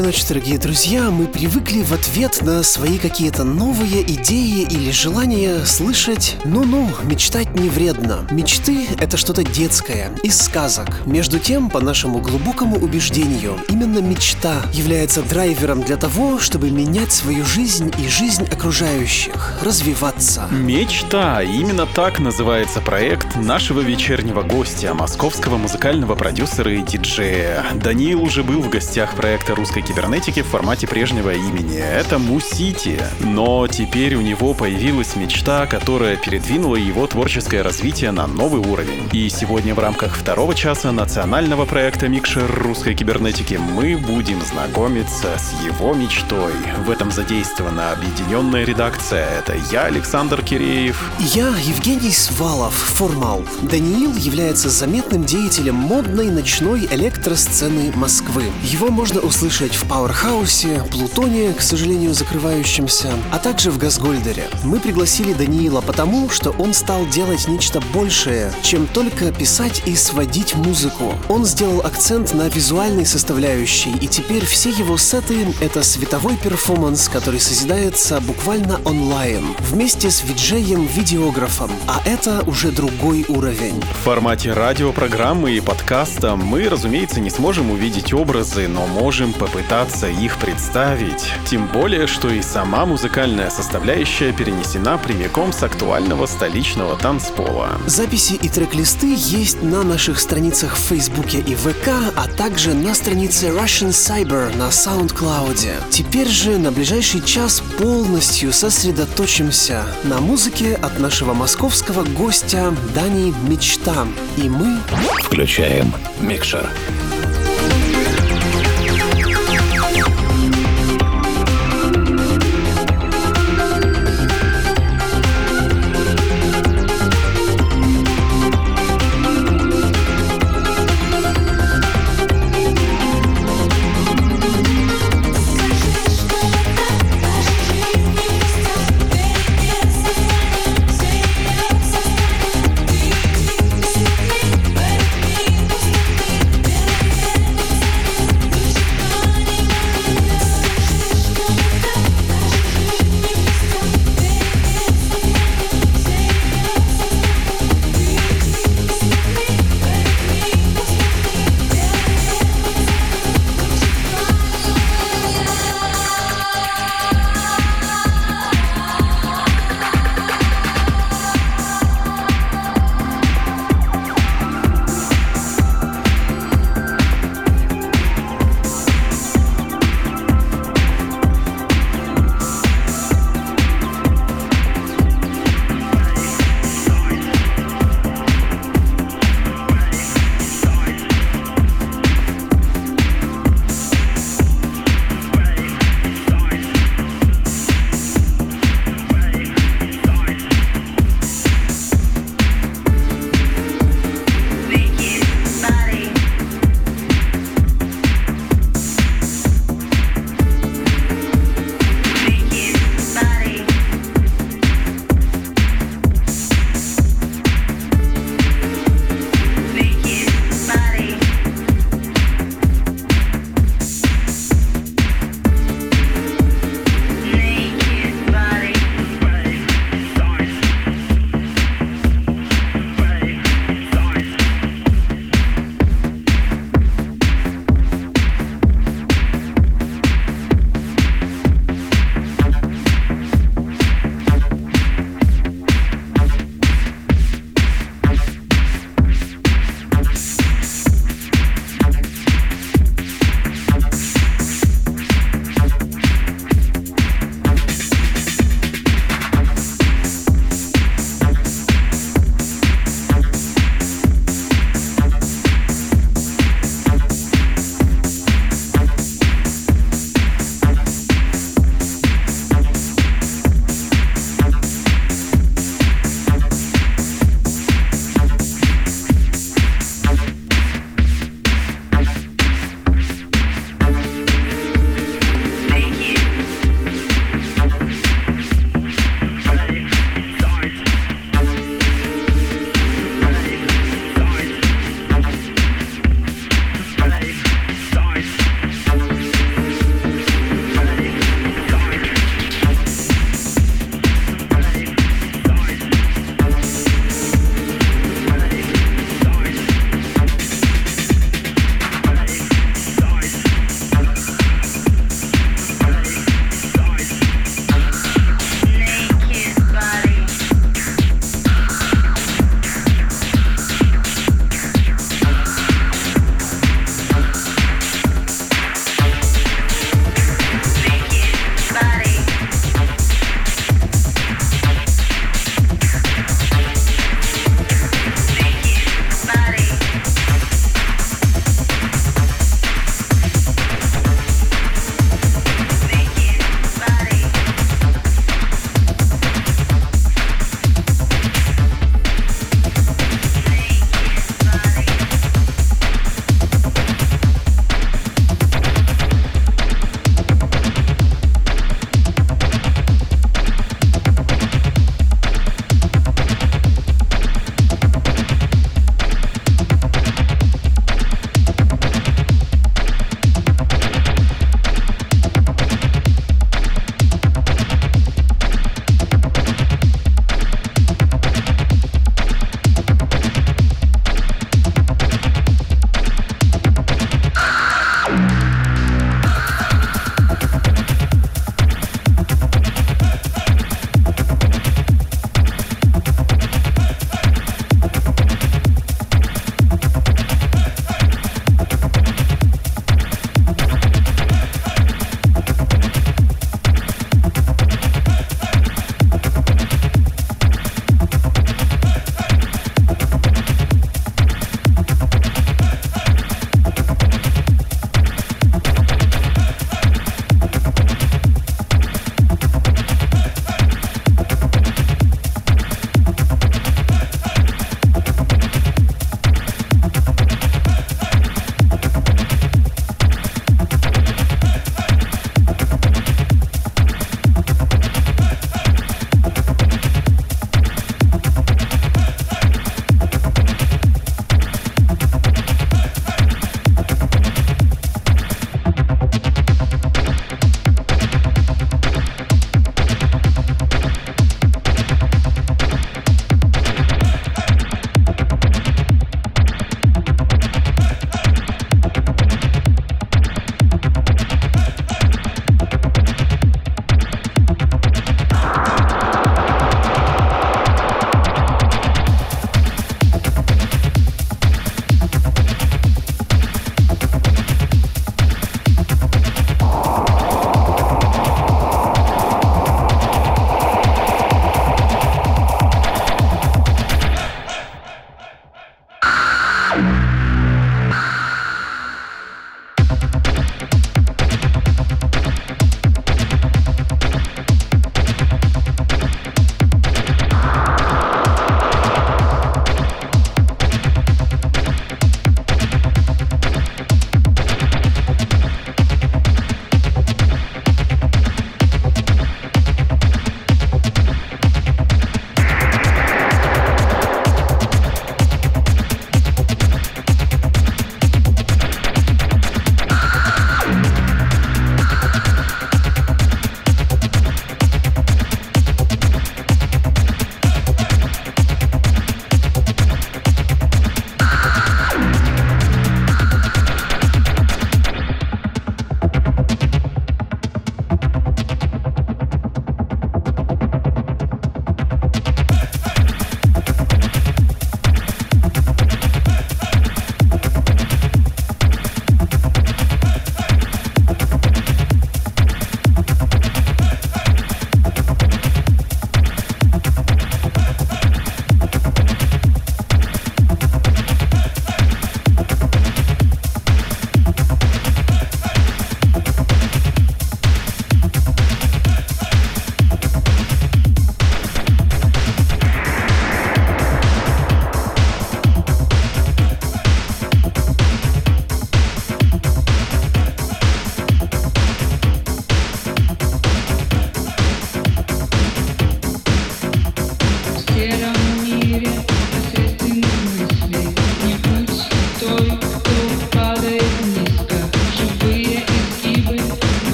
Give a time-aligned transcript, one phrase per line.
[0.00, 1.10] Доброй ночи, дорогие друзья.
[1.10, 7.68] Мы привыкли в ответ на свои какие-то новые идеи или желания слышать «ну-ну, мечтать не
[7.68, 8.26] вредно».
[8.30, 11.04] Мечты— это что-то детское, из сказок.
[11.04, 17.44] Между тем, по нашему глубокому убеждению, именно мечта является драйвером для того, чтобы менять свою
[17.44, 20.48] жизнь и жизнь окружающих, развиваться.
[20.50, 21.42] Мечта.
[21.42, 27.66] Именно так называется проект нашего вечернего гостя, московского музыкального продюсера и диджея.
[27.74, 31.76] Даниил уже был в гостях проекта «Русский русской кибернетики в формате прежнего имени.
[31.76, 33.00] Это Мусити.
[33.18, 39.08] Но теперь у него появилась мечта, которая передвинула его творческое развитие на новый уровень.
[39.10, 45.64] И сегодня в рамках второго часа национального проекта «Микшер русской кибернетики» мы будем знакомиться с
[45.64, 46.52] его мечтой.
[46.86, 49.26] В этом задействована объединенная редакция.
[49.40, 51.10] Это я, Александр Киреев.
[51.18, 53.44] Я, Евгений Свалов, Формал.
[53.62, 58.44] Даниил является заметным деятелем модной ночной электросцены Москвы.
[58.62, 64.48] Его можно услышать в Пауэрхаусе, Плутоне, к сожалению, закрывающемся, а также в Газгольдере.
[64.62, 70.54] Мы пригласили Даниила потому, что он стал делать нечто большее, чем только писать и сводить
[70.54, 71.14] музыку.
[71.28, 77.40] Он сделал акцент на визуальной составляющей, и теперь все его сеты— это световой перформанс, который
[77.40, 83.80] созидается буквально онлайн, вместе с виджеем-видеографом, а это уже другой уровень.
[83.80, 90.08] В формате радиопрограммы и подкаста мы, разумеется, не сможем увидеть образы, но можем по попытаться
[90.08, 91.32] их представить.
[91.46, 97.78] Тем более, что и сама музыкальная составляющая перенесена прямиком с актуального столичного танцпола.
[97.86, 103.46] Записи и трек-листы есть на наших страницах в Фейсбуке и ВК, а также на странице
[103.46, 105.88] Russian Cyber на SoundCloud.
[105.90, 114.08] Теперь же на ближайший час полностью сосредоточимся на музыке от нашего московского гостя Дани Мечта.
[114.36, 114.80] И мы
[115.22, 116.68] включаем микшер.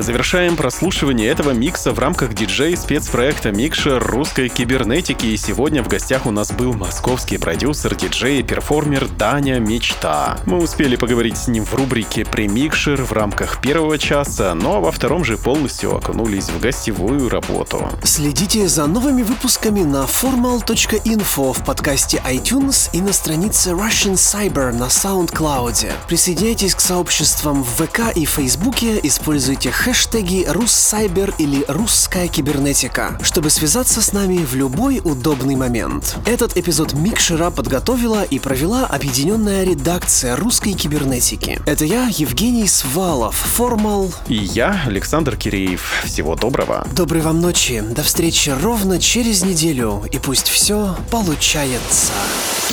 [0.00, 5.26] Мы завершаем прослушивание этого микса в рамках диджей спецпроекта Микшер русской кибернетики.
[5.26, 10.38] И сегодня в гостях у нас был московский продюсер, диджей и перформер Даня Мечта.
[10.46, 15.22] Мы успели поговорить с ним в рубрике «Премикшер» в рамках первого часа, но во втором
[15.22, 17.86] же полностью окунулись в гостевую работу.
[18.02, 24.84] Следите за новыми выпусками на formal.info в подкасте iTunes и на странице Russian Cyber на
[24.84, 25.92] SoundCloud.
[26.08, 34.00] Присоединяйтесь к сообществам в ВК и Фейсбуке, используйте хэштеги «Руссайбер» или «Русская кибернетика», чтобы связаться
[34.00, 36.16] с нами в любой удобный момент.
[36.26, 41.60] Этот эпизод Микшера подготовила и провела объединенная редакция русской кибернетики.
[41.66, 44.12] Это я, Евгений Свалов, Формал.
[44.28, 46.04] И я, Александр Киреев.
[46.04, 46.86] Всего доброго.
[46.92, 47.80] Доброй вам ночи.
[47.80, 50.04] До встречи ровно через неделю.
[50.12, 52.12] И пусть все получается.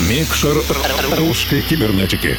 [0.07, 0.55] Микшер
[1.18, 2.38] русской кибернетики.